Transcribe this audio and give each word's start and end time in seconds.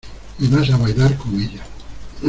y 0.39 0.47
vas 0.47 0.67
a 0.71 0.77
bailar 0.77 1.15
con 1.15 1.39
ella. 1.39 1.61